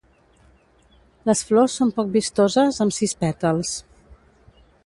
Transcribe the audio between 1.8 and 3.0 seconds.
són poc vistoses amb